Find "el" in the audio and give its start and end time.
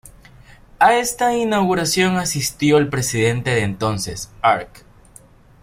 2.79-2.89